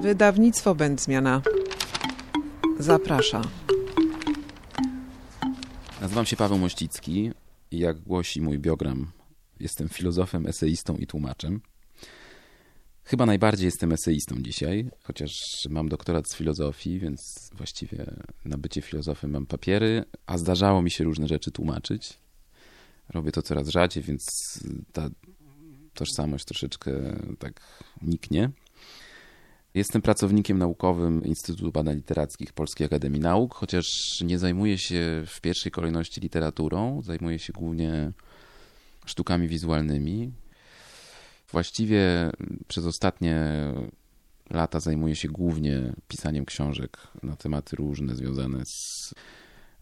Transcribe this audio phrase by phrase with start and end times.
[0.00, 1.42] Wydawnictwo Będzmiana
[2.78, 3.42] zaprasza.
[6.00, 7.30] Nazywam się Paweł Mościcki
[7.70, 9.12] i jak głosi mój biogram,
[9.60, 11.60] jestem filozofem, eseistą i tłumaczem.
[13.04, 15.32] Chyba najbardziej jestem eseistą dzisiaj, chociaż
[15.70, 18.06] mam doktorat z filozofii, więc właściwie
[18.44, 22.18] na bycie filozofem mam papiery, a zdarzało mi się różne rzeczy tłumaczyć.
[23.08, 24.26] Robię to coraz rzadziej, więc
[24.92, 25.08] ta
[25.96, 26.92] tożsamość troszeczkę
[27.38, 27.60] tak
[28.02, 28.50] niknie.
[29.74, 33.86] Jestem pracownikiem naukowym Instytutu Badań Literackich Polskiej Akademii Nauk, chociaż
[34.20, 38.12] nie zajmuję się w pierwszej kolejności literaturą, zajmuję się głównie
[39.06, 40.32] sztukami wizualnymi.
[41.52, 42.30] Właściwie
[42.68, 43.44] przez ostatnie
[44.50, 49.14] lata zajmuję się głównie pisaniem książek na tematy różne związane z,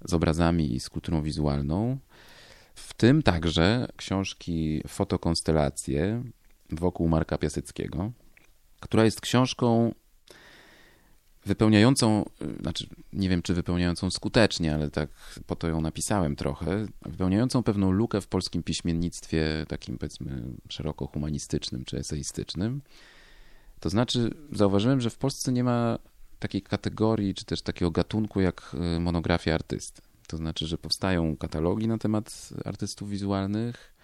[0.05, 1.99] z obrazami i z kulturą wizualną.
[2.75, 6.23] W tym także książki Fotokonstelacje
[6.71, 8.13] wokół Marka Piaseckiego
[8.85, 9.95] która jest książką
[11.47, 12.25] wypełniającą,
[12.61, 15.11] znaczy nie wiem czy wypełniającą skutecznie, ale tak
[15.47, 21.85] po to ją napisałem trochę, wypełniającą pewną lukę w polskim piśmiennictwie takim powiedzmy szeroko humanistycznym
[21.85, 22.83] czy eseistycznym.
[23.81, 25.99] To znaczy zauważyłem, że w Polsce nie ma
[26.39, 30.03] takiej kategorii czy też takiego gatunku jak monografia artysty.
[30.27, 33.95] To znaczy, że powstają katalogi na temat artystów wizualnych,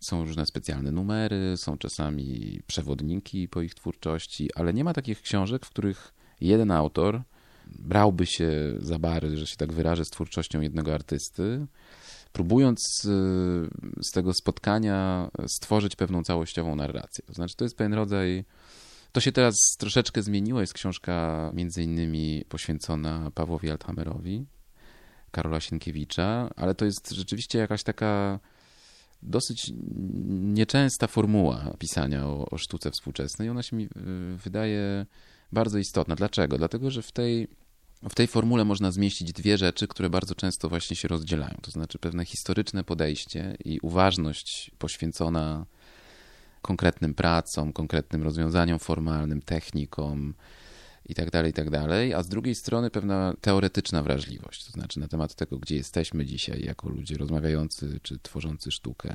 [0.00, 5.66] są różne specjalne numery, są czasami przewodniki po ich twórczości, ale nie ma takich książek,
[5.66, 7.22] w których jeden autor
[7.66, 11.66] brałby się za bary, że się tak wyrażę, z twórczością jednego artysty,
[12.32, 13.08] próbując y,
[14.02, 17.24] z tego spotkania stworzyć pewną całościową narrację.
[17.26, 18.44] To znaczy, to jest pewien rodzaj.
[19.12, 20.60] To się teraz troszeczkę zmieniło.
[20.60, 24.46] Jest książka między innymi poświęcona Pawłowi Althamerowi,
[25.30, 28.40] Karola Sienkiewicza, ale to jest rzeczywiście jakaś taka
[29.22, 29.72] dosyć
[30.28, 33.48] nieczęsta formuła pisania o, o sztuce współczesnej.
[33.48, 33.88] Ona się mi y,
[34.44, 35.06] wydaje
[35.52, 36.16] bardzo istotna.
[36.16, 36.58] Dlaczego?
[36.58, 37.48] Dlatego, że w tej,
[38.08, 41.54] w tej formule można zmieścić dwie rzeczy, które bardzo często właśnie się rozdzielają.
[41.62, 45.66] To znaczy pewne historyczne podejście i uważność poświęcona
[46.62, 50.34] konkretnym pracom, konkretnym rozwiązaniom formalnym, technikom,
[51.08, 55.00] i tak dalej, i tak dalej, a z drugiej strony pewna teoretyczna wrażliwość, to znaczy
[55.00, 59.14] na temat tego, gdzie jesteśmy dzisiaj jako ludzie rozmawiający czy tworzący sztukę,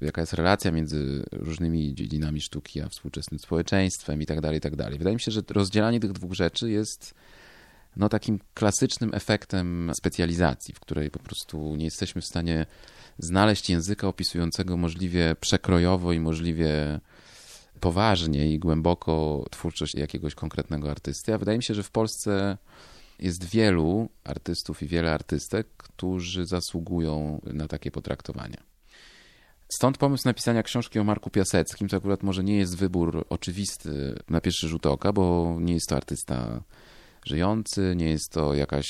[0.00, 4.76] jaka jest relacja między różnymi dziedzinami sztuki a współczesnym społeczeństwem i tak dalej, i tak
[4.76, 4.98] dalej.
[4.98, 7.14] Wydaje mi się, że rozdzielanie tych dwóch rzeczy jest
[7.96, 12.66] no, takim klasycznym efektem specjalizacji, w której po prostu nie jesteśmy w stanie
[13.18, 17.00] znaleźć języka opisującego możliwie przekrojowo i możliwie
[17.80, 21.34] poważnie i głęboko twórczość jakiegoś konkretnego artysty.
[21.34, 22.58] A wydaje mi się, że w Polsce
[23.18, 28.62] jest wielu artystów i wiele artystek, którzy zasługują na takie potraktowania.
[29.68, 31.88] Stąd pomysł napisania książki o Marku Piaseckim.
[31.88, 35.96] To akurat może nie jest wybór oczywisty na pierwszy rzut oka, bo nie jest to
[35.96, 36.62] artysta
[37.26, 38.86] żyjący, nie jest to jakaś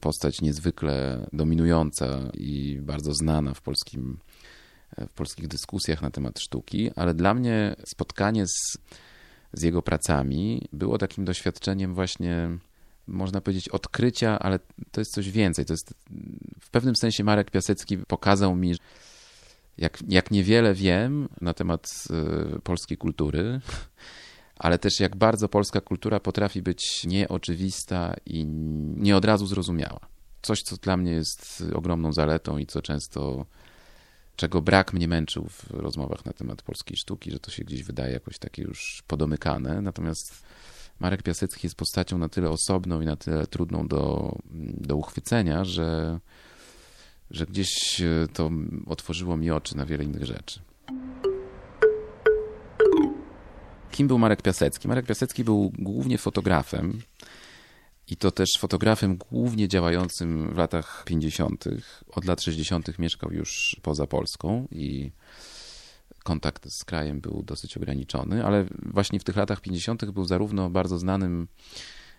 [0.00, 4.18] postać niezwykle dominująca i bardzo znana w polskim
[5.08, 8.78] w polskich dyskusjach na temat sztuki, ale dla mnie spotkanie z,
[9.52, 12.58] z jego pracami było takim doświadczeniem właśnie,
[13.06, 14.58] można powiedzieć, odkrycia, ale
[14.90, 15.64] to jest coś więcej.
[15.64, 15.94] To jest
[16.60, 18.74] w pewnym sensie Marek Piasecki pokazał mi,
[19.78, 22.04] jak, jak niewiele wiem na temat
[22.56, 23.60] y, polskiej kultury,
[24.56, 28.46] ale też jak bardzo polska kultura potrafi być nieoczywista i
[28.96, 30.00] nie od razu zrozumiała.
[30.42, 33.46] Coś, co dla mnie jest ogromną zaletą i co często
[34.36, 38.12] czego brak mnie męczył w rozmowach na temat polskiej sztuki, że to się gdzieś wydaje
[38.12, 39.80] jakoś takie już podomykane.
[39.80, 40.42] Natomiast
[41.00, 44.32] Marek Piasecki jest postacią na tyle osobną i na tyle trudną do,
[44.80, 46.20] do uchwycenia, że,
[47.30, 48.02] że gdzieś
[48.32, 48.50] to
[48.86, 50.60] otworzyło mi oczy na wiele innych rzeczy.
[53.90, 54.88] Kim był Marek Piasecki?
[54.88, 57.00] Marek Piasecki był głównie fotografem.
[58.08, 61.64] I to też fotografem głównie działającym w latach 50.
[62.08, 62.98] Od lat 60.
[62.98, 65.12] mieszkał już poza Polską i
[66.24, 70.04] kontakt z krajem był dosyć ograniczony, ale właśnie w tych latach 50.
[70.04, 71.48] był zarówno bardzo znanym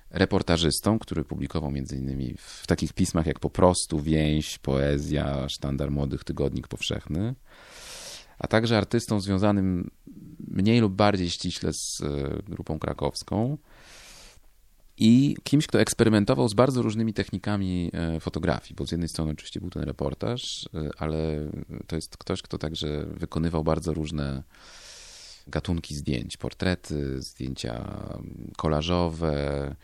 [0.10, 6.68] reportażystą, który publikował innymi w takich pismach jak Po prostu, Więź, Poezja, Sztandar Młodych, Tygodnik
[6.68, 7.36] Powszechny,
[8.40, 9.92] a także artystą związanym
[10.48, 13.58] mniej lub bardziej ściśle z e, grupą krakowską
[14.98, 19.60] i kimś, kto eksperymentował z bardzo różnymi technikami e, fotografii, bo z jednej strony oczywiście
[19.60, 21.18] był ten reportaż, e, ale
[21.88, 24.44] to jest ktoś, kto także wykonywał bardzo różne
[25.48, 28.02] gatunki zdjęć, portrety, zdjęcia
[28.58, 29.76] kolażowe,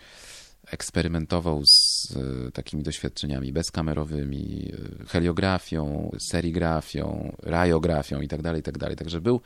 [0.68, 4.72] eksperymentował z e, takimi doświadczeniami bezkamerowymi,
[5.08, 8.80] heliografią, serigrafią, rajografią itd., tak itd.
[8.88, 9.42] Tak Także był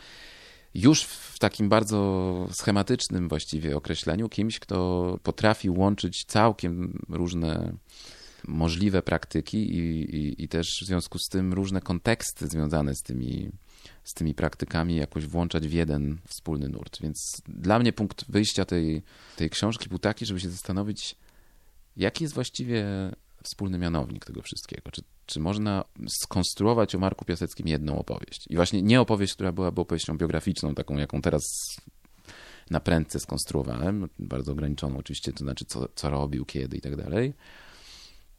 [0.75, 7.73] już w takim bardzo schematycznym właściwie określeniu kimś, kto potrafi łączyć całkiem różne
[8.47, 13.49] możliwe praktyki i, i, i też w związku z tym różne konteksty związane z tymi,
[14.03, 17.01] z tymi praktykami jakoś włączać w jeden wspólny nurt.
[17.01, 19.01] Więc dla mnie punkt wyjścia tej,
[19.35, 21.15] tej książki był taki, żeby się zastanowić,
[21.97, 22.85] jaki jest właściwie
[23.43, 24.91] wspólny mianownik tego wszystkiego.
[24.91, 28.45] Czy, czy można skonstruować o Marku Piaseckim jedną opowieść?
[28.49, 31.43] I właśnie nie opowieść, która byłaby opowieścią biograficzną, taką jaką teraz
[32.69, 37.33] na prędce skonstruowałem, bardzo ograniczoną oczywiście, to znaczy co, co robił, kiedy i tak dalej,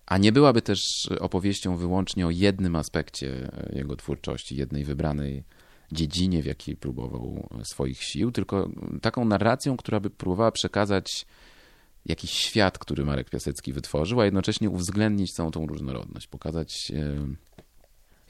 [0.06, 5.44] a nie byłaby też opowieścią wyłącznie o jednym aspekcie jego twórczości, jednej wybranej
[5.92, 8.70] dziedzinie, w jakiej próbował swoich sił, tylko
[9.02, 11.26] taką narracją, która by próbowała przekazać
[12.06, 17.26] jakiś świat, który Marek Piasecki wytworzył, a jednocześnie uwzględnić całą tą różnorodność, pokazać e,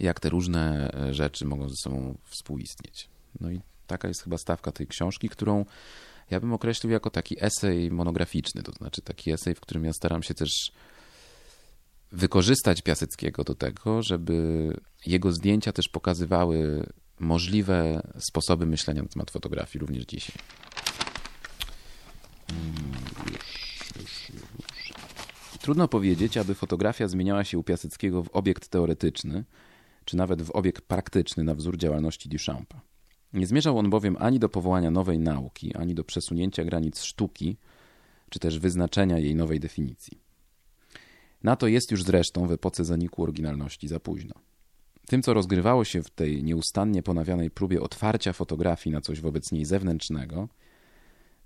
[0.01, 3.09] jak te różne e, rzeczy mogą ze sobą współistnieć.
[3.41, 5.65] No i taka jest chyba stawka tej książki, którą
[6.31, 10.23] ja bym określił jako taki esej monograficzny, to znaczy taki esej, w którym ja staram
[10.23, 10.73] się też
[12.13, 14.69] wykorzystać Piaseckiego do tego, żeby
[15.07, 16.87] jego zdjęcia też pokazywały
[17.21, 20.37] możliwe sposoby myślenia na temat fotografii również dzisiaj.
[25.61, 29.45] Trudno powiedzieć, aby fotografia zmieniała się u Piaseckiego w obiekt teoretyczny,
[30.05, 32.81] czy nawet w obiekt praktyczny na wzór działalności Duchampa.
[33.33, 37.57] Nie zmierzał on bowiem ani do powołania nowej nauki, ani do przesunięcia granic sztuki,
[38.31, 40.21] czy też wyznaczenia jej nowej definicji.
[41.43, 44.35] Na to jest już zresztą w epoce zaniku oryginalności za późno.
[45.07, 49.65] Tym, co rozgrywało się w tej nieustannie ponawianej próbie otwarcia fotografii na coś wobec niej
[49.65, 50.49] zewnętrznego,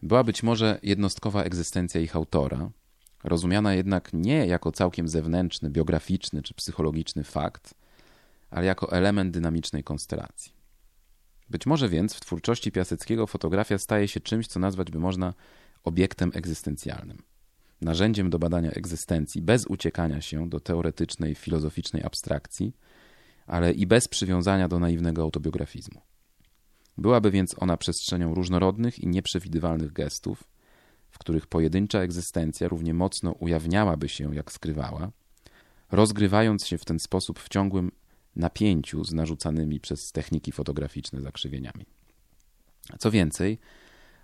[0.03, 2.71] była być może jednostkowa egzystencja ich autora,
[3.25, 7.75] rozumiana jednak nie jako całkiem zewnętrzny, biograficzny czy psychologiczny fakt,
[8.51, 10.53] ale jako element dynamicznej konstelacji.
[11.51, 15.35] Być może więc w twórczości Piaseckiego fotografia staje się czymś, co nazwać by można
[15.85, 17.23] obiektem egzystencjalnym
[17.83, 22.77] narzędziem do badania egzystencji bez uciekania się do teoretycznej, filozoficznej abstrakcji,
[23.47, 26.01] ale i bez przywiązania do naiwnego autobiografizmu.
[26.99, 30.45] Byłaby więc ona przestrzenią różnorodnych i nieprzewidywalnych gestów,
[31.11, 35.11] w których pojedyncza egzystencja równie mocno ujawniałaby się, jak skrywała,
[35.91, 37.93] rozgrywając się w ten sposób w ciągłym
[38.37, 41.87] napięciu z narzucanymi przez techniki fotograficzne zakrzywieniami.
[42.99, 43.59] Co więcej,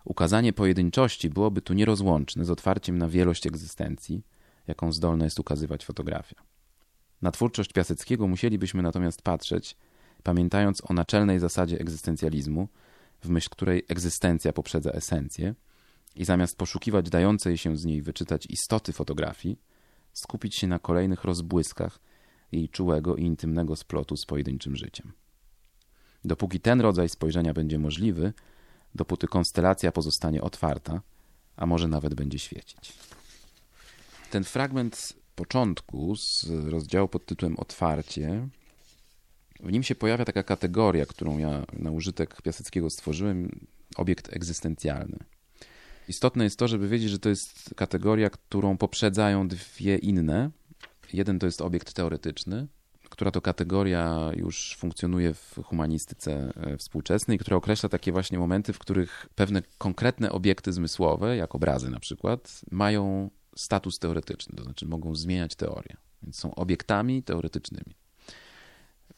[0.08, 4.22] Ukazanie pojedynczości byłoby tu nierozłączne z otwarciem na wielość egzystencji,
[4.66, 6.36] jaką zdolna jest ukazywać fotografia.
[7.22, 9.76] Na twórczość Piaseckiego musielibyśmy natomiast patrzeć,
[10.22, 12.68] pamiętając o naczelnej zasadzie egzystencjalizmu,
[13.22, 15.54] w myśl której egzystencja poprzedza esencję,
[16.16, 19.58] i zamiast poszukiwać dającej się z niej wyczytać istoty fotografii,
[20.12, 22.00] skupić się na kolejnych rozbłyskach
[22.52, 25.12] jej czułego i intymnego splotu z pojedynczym życiem.
[26.24, 28.32] Dopóki ten rodzaj spojrzenia będzie możliwy,
[28.94, 31.02] dopóty konstelacja pozostanie otwarta,
[31.56, 32.92] a może nawet będzie świecić.
[34.30, 38.48] Ten fragment początku z rozdziału pod tytułem Otwarcie,
[39.60, 43.66] w nim się pojawia taka kategoria, którą ja na użytek Piaseckiego stworzyłem,
[43.96, 45.18] obiekt egzystencjalny.
[46.08, 50.50] Istotne jest to, żeby wiedzieć, że to jest kategoria, którą poprzedzają dwie inne.
[51.12, 52.66] Jeden to jest obiekt teoretyczny,
[53.10, 58.78] która to kategoria już funkcjonuje w humanistyce e, współczesnej, która określa takie właśnie momenty, w
[58.78, 65.14] których pewne konkretne obiekty zmysłowe, jak obrazy na przykład, mają status teoretyczny, to znaczy mogą
[65.14, 65.96] zmieniać teorię.
[66.22, 67.94] Więc są obiektami teoretycznymi.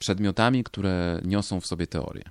[0.01, 2.25] Przedmiotami, które niosą w sobie teorię.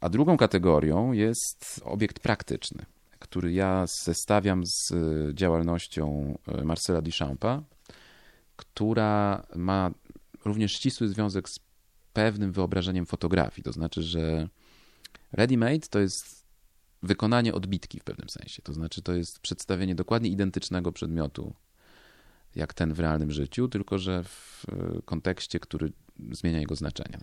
[0.00, 2.84] A drugą kategorią jest obiekt praktyczny,
[3.18, 7.62] który ja zestawiam z e, działalnością e, Marcela Duchampa,
[8.56, 9.90] która ma
[10.44, 11.58] również ścisły związek z
[12.12, 13.62] pewnym wyobrażeniem fotografii.
[13.62, 14.48] To znaczy, że
[15.32, 16.44] ready-made to jest
[17.02, 18.62] wykonanie odbitki w pewnym sensie.
[18.62, 21.54] To znaczy, to jest przedstawienie dokładnie identycznego przedmiotu
[22.58, 25.92] jak ten w realnym życiu, tylko że w e, kontekście, który
[26.32, 27.18] zmienia jego znaczenie.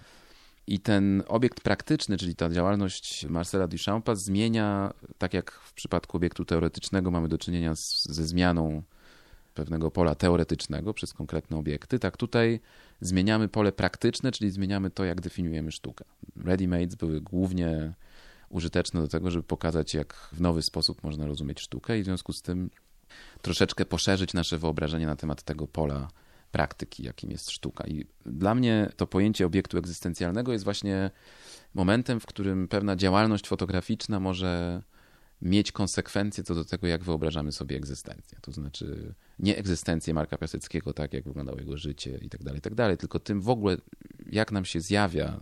[0.68, 6.46] I ten obiekt praktyczny, czyli ta działalność Marcela Duchampa zmienia, tak jak w przypadku obiektu
[6.46, 8.84] teoretycznego mamy do czynienia z, ze zmianą
[9.54, 12.60] pewnego pola teoretycznego przez konkretne obiekty, tak tutaj
[13.02, 16.06] zmieniamy pole praktyczne, czyli zmieniamy to, jak definiujemy sztukę.
[16.38, 17.94] Ready-mades były głównie
[18.50, 22.34] użyteczne do tego, żeby pokazać, jak w nowy sposób można rozumieć sztukę i w związku
[22.34, 22.70] z tym
[23.42, 26.08] troszeczkę poszerzyć nasze wyobrażenie na temat tego pola
[26.52, 27.88] praktyki, jakim jest sztuka.
[27.88, 31.12] I dla mnie to pojęcie obiektu egzystencjalnego jest właśnie
[31.74, 34.82] momentem, w którym pewna działalność fotograficzna może
[35.42, 38.38] mieć konsekwencje co do tego, jak wyobrażamy sobie egzystencję.
[38.42, 42.76] To znaczy nie egzystencję Marka Piaseckiego, tak jak wyglądało jego życie i tak dalej, tak
[42.76, 43.78] dalej, tylko tym w ogóle,
[44.32, 45.40] jak nam się zjawia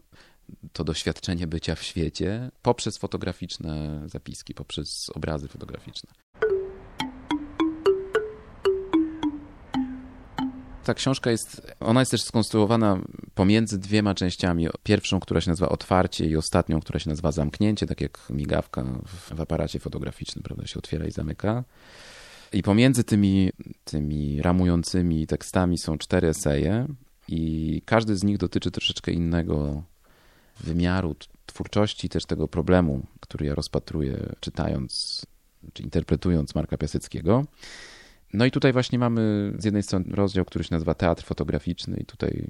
[0.74, 6.10] to doświadczenie bycia w świecie poprzez fotograficzne zapiski, poprzez obrazy fotograficzne.
[10.84, 13.00] Ta książka jest, ona jest też skonstruowana
[13.36, 14.68] pomiędzy dwiema częściami.
[14.84, 19.36] Pierwszą, która się nazywa otwarcie i ostatnią, która się nazywa zamknięcie, tak jak migawka w,
[19.36, 21.64] w aparacie fotograficznym, prawda, się otwiera i zamyka.
[22.54, 23.52] I pomiędzy tymi,
[23.84, 26.88] tymi ramującymi tekstami są cztery eseje
[27.28, 29.84] i każdy z nich dotyczy troszeczkę innego
[30.60, 35.22] wymiaru twórczości, też tego problemu, który ja rozpatruję czytając
[35.74, 37.46] czy interpretując Marka Piaseckiego.
[38.34, 42.06] No i tutaj właśnie mamy z jednej strony rozdział, który się nazywa Teatr Fotograficzny i
[42.06, 42.48] tutaj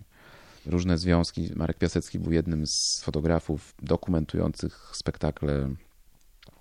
[0.66, 1.52] różne związki.
[1.56, 5.70] Marek Piasecki był jednym z fotografów dokumentujących spektakle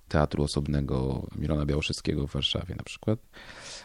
[0.09, 3.19] Teatru Osobnego Milona Białoszewskiego w Warszawie na przykład,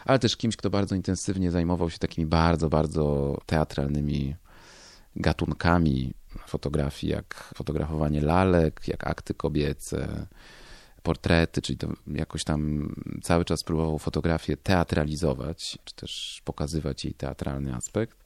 [0.04, 4.34] ale też kimś, kto bardzo intensywnie zajmował się takimi bardzo, bardzo teatralnymi
[5.16, 6.14] gatunkami
[6.46, 10.26] fotografii, jak fotografowanie lalek, jak akty kobiece,
[11.02, 17.74] portrety, czyli to jakoś tam cały czas próbował fotografię teatralizować, czy też pokazywać jej teatralny
[17.74, 18.24] aspekt.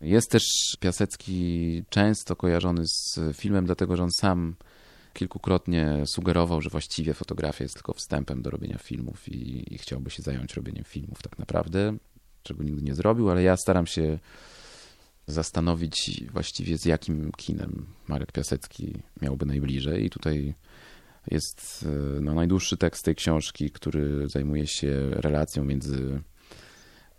[0.00, 0.42] Jest też
[0.80, 4.56] Piasecki często kojarzony z filmem, dlatego że on sam
[5.12, 10.22] kilkukrotnie sugerował, że właściwie fotografia jest tylko wstępem do robienia filmów i, i chciałby się
[10.22, 11.96] zająć robieniem filmów tak naprawdę,
[12.42, 14.18] czego nigdy nie zrobił, ale ja staram się
[15.26, 20.54] zastanowić właściwie z jakim kinem Marek Piasecki miałby najbliżej i tutaj
[21.26, 26.22] jest e, no, najdłuższy tekst tej książki, który zajmuje się relacją między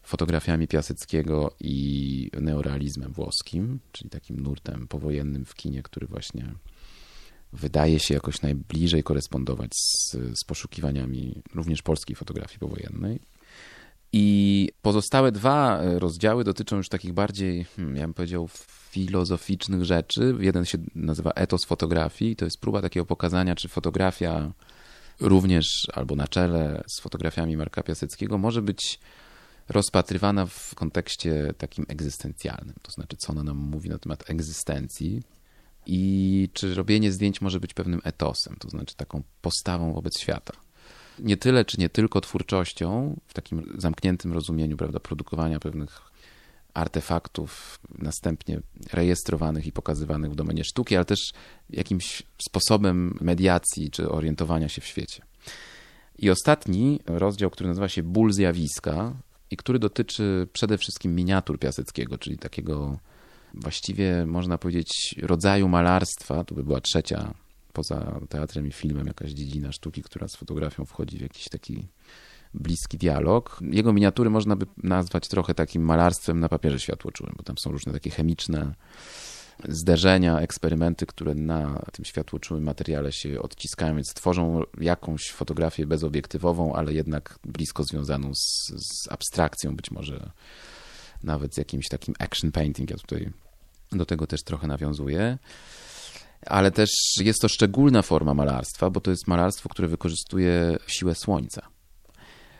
[0.03, 6.53] fotografiami Piaseckiego i neorealizmem włoskim, czyli takim nurtem powojennym w kinie, który właśnie
[7.53, 13.19] wydaje się jakoś najbliżej korespondować z, z poszukiwaniami również polskiej fotografii powojennej.
[14.13, 18.49] I pozostałe dwa rozdziały dotyczą już takich bardziej, hmm, ja bym powiedział,
[18.91, 20.35] filozoficznych rzeczy.
[20.39, 22.35] Jeden się nazywa Etos fotografii.
[22.35, 24.53] To jest próba takiego pokazania, czy fotografia
[25.19, 28.99] również albo na czele z fotografiami Marka Piaseckiego może być
[29.69, 32.75] rozpatrywana w kontekście takim egzystencjalnym.
[32.81, 35.23] To znaczy, co ona nam mówi na temat egzystencji
[35.85, 40.53] i czy robienie zdjęć może być pewnym etosem, to znaczy taką postawą wobec świata.
[41.21, 46.01] Nie tyle, czy nie tylko twórczością, w takim zamkniętym rozumieniu, prawda, produkowania pewnych
[46.73, 48.61] artefaktów następnie
[48.93, 51.19] rejestrowanych i pokazywanych w domenie sztuki, ale też
[51.69, 55.23] jakimś sposobem mediacji czy orientowania się w świecie.
[56.19, 59.13] I ostatni rozdział, który nazywa się Ból zjawiska
[59.51, 62.99] i który dotyczy przede wszystkim miniatur Piaseckiego, czyli takiego
[63.53, 67.33] właściwie można powiedzieć rodzaju malarstwa, to by była trzecia
[67.71, 71.87] poza teatrem i filmem jakaś dziedzina sztuki, która z fotografią wchodzi w jakiś taki
[72.53, 73.59] bliski dialog.
[73.61, 77.93] Jego miniatury można by nazwać trochę takim malarstwem na papierze światłoczułym, bo tam są różne
[77.93, 78.75] takie chemiczne
[79.69, 86.93] zderzenia, eksperymenty, które na tym światłoczułym materiale się odciskają, więc tworzą jakąś fotografię bezobiektywową, ale
[86.93, 90.31] jednak blisko związaną z, z abstrakcją, być może
[91.23, 92.89] nawet z jakimś takim action painting.
[92.89, 93.29] Ja tutaj
[93.91, 95.37] do tego też trochę nawiązuję.
[96.45, 101.67] Ale też jest to szczególna forma malarstwa, bo to jest malarstwo, które wykorzystuje siłę słońca.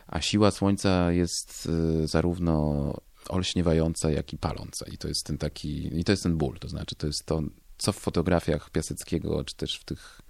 [0.08, 1.70] A siła słońca jest
[2.04, 2.94] y, zarówno
[3.30, 4.86] olśniewająca, jak i paląca.
[4.92, 6.60] I to jest ten taki, i to jest ten ból.
[6.60, 7.42] To znaczy, to jest to,
[7.78, 10.22] co w fotografiach Piaseckiego, czy też w tych,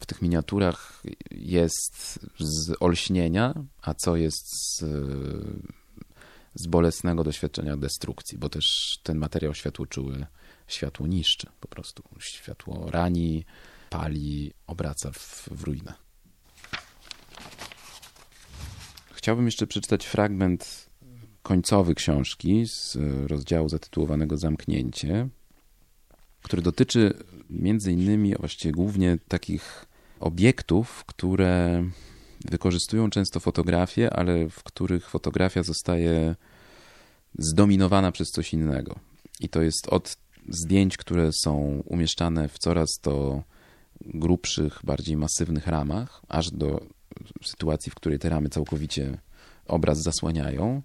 [0.00, 4.84] w tych miniaturach jest z olśnienia, a co jest z,
[6.54, 10.26] z bolesnego doświadczenia destrukcji, bo też ten materiał światłoczuły
[10.66, 12.02] światło niszczy po prostu.
[12.18, 13.44] Światło rani,
[13.90, 15.94] pali, obraca w, w ruinę.
[19.12, 20.90] Chciałbym jeszcze przeczytać fragment
[21.42, 25.28] końcowy książki z rozdziału zatytułowanego Zamknięcie,
[26.42, 27.14] który dotyczy
[27.50, 29.86] między innymi, właściwie głównie takich
[30.20, 31.84] obiektów, które
[32.44, 36.36] wykorzystują często fotografię, ale w których fotografia zostaje
[37.38, 38.98] zdominowana przez coś innego.
[39.40, 40.16] I to jest od
[40.48, 43.42] zdjęć, które są umieszczane w coraz to
[44.00, 46.86] grubszych, bardziej masywnych ramach, aż do
[47.44, 49.18] sytuacji, w której te ramy całkowicie
[49.66, 50.82] obraz zasłaniają,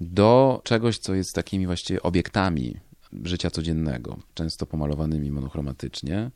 [0.00, 2.76] do czegoś, co jest takimi właściwie obiektami
[3.24, 6.30] życia codziennego, często pomalowanymi monochromatycznie.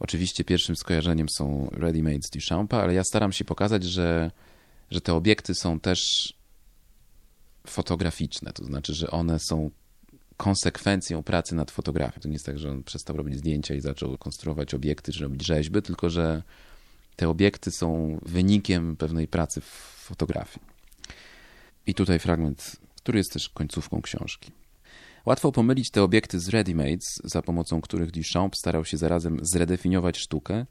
[0.00, 4.30] Oczywiście pierwszym skojarzeniem są ready-made z Duchampa, ale ja staram się pokazać, że,
[4.90, 6.32] że te obiekty są też
[7.66, 9.70] fotograficzne, to znaczy, że one są
[10.36, 12.20] konsekwencją pracy nad fotografią.
[12.20, 15.46] To nie jest tak, że on przestał robić zdjęcia i zaczął konstruować obiekty czy robić
[15.46, 16.42] rzeźby, tylko że
[17.16, 19.64] te obiekty są wynikiem pewnej pracy w
[19.96, 20.66] fotografii.
[21.86, 24.52] I tutaj fragment, który jest też końcówką książki.
[25.26, 30.66] Łatwo pomylić te obiekty z ready-mades, za pomocą których Duchamp starał się zarazem zredefiniować sztukę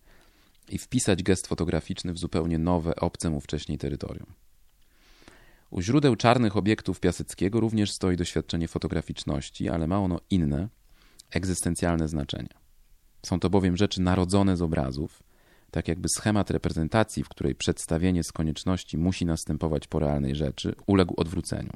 [0.70, 4.34] i wpisać gest fotograficzny w zupełnie nowe, obce mu wcześniej terytorium.
[5.70, 10.70] U źródeł czarnych obiektów Piaseckiego również stoi doświadczenie fotograficzności, ale ma ono inne,
[11.32, 12.50] egzystencjalne znaczenie.
[13.26, 15.24] Są to bowiem rzeczy narodzone z obrazów,
[15.72, 21.14] tak jakby schemat reprezentacji, w której przedstawienie z konieczności musi następować po realnej rzeczy, uległ
[21.18, 21.74] odwróceniu.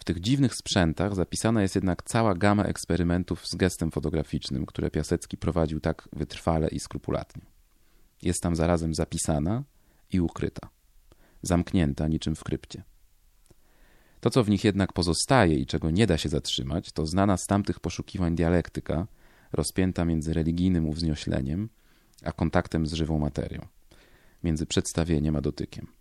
[0.00, 5.36] W tych dziwnych sprzętach zapisana jest jednak cała gama eksperymentów z gestem fotograficznym, które Piasecki
[5.36, 7.42] prowadził tak wytrwale i skrupulatnie.
[8.22, 9.64] Jest tam zarazem zapisana
[10.12, 10.68] i ukryta,
[11.42, 12.82] zamknięta niczym w krypcie.
[14.20, 17.46] To, co w nich jednak pozostaje i czego nie da się zatrzymać, to znana z
[17.46, 19.06] tamtych poszukiwań dialektyka,
[19.52, 21.68] rozpięta między religijnym uwzniośleniem
[22.24, 23.66] a kontaktem z żywą materią,
[24.44, 25.99] między przedstawieniem a dotykiem.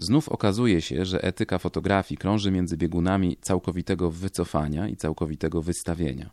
[0.00, 6.30] Znów okazuje się, że etyka fotografii krąży między biegunami całkowitego wycofania i całkowitego wystawienia,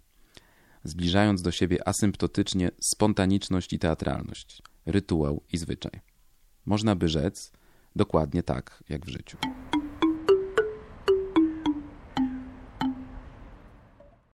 [0.84, 6.02] zbliżając do siebie asymptotycznie spontaniczność i teatralność, rytuał i zwyczaj.
[6.66, 7.52] Można by rzec
[7.96, 9.38] dokładnie tak, jak w życiu.